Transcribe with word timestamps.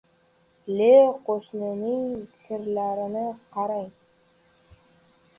–Ie, 0.85 0.93
qoʻshnining 1.25 2.15
kirlarini 2.47 3.25
qarang! 3.57 3.85